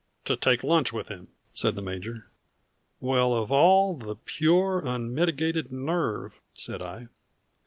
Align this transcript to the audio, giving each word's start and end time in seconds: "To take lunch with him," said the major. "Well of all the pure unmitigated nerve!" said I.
"To 0.25 0.35
take 0.35 0.63
lunch 0.63 0.91
with 0.91 1.09
him," 1.09 1.27
said 1.53 1.75
the 1.75 1.81
major. 1.83 2.25
"Well 2.99 3.35
of 3.35 3.51
all 3.51 3.93
the 3.95 4.15
pure 4.15 4.79
unmitigated 4.79 5.71
nerve!" 5.71 6.39
said 6.55 6.81
I. 6.81 7.09